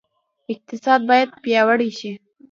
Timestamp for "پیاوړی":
1.43-1.89